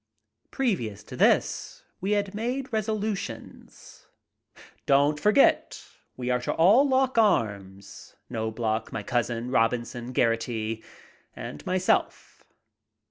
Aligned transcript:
Previous 0.49 1.03
to 1.03 1.15
this 1.15 1.83
we 1.99 2.13
had 2.13 2.33
made 2.33 2.73
resolutions. 2.73 4.07
''Don't 4.87 5.19
forget 5.19 5.85
we 6.17 6.31
are 6.31 6.41
all 6.53 6.85
to 6.85 6.89
lock 6.89 7.19
arms, 7.19 8.15
Knobloch, 8.27 8.91
my 8.91 9.03
cousin, 9.03 9.51
Robinson, 9.51 10.11
Geraghty, 10.11 10.83
and 11.35 11.63
myself." 11.67 12.43